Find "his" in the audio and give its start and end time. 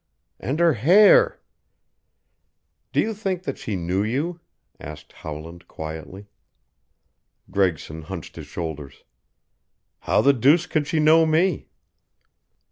8.35-8.47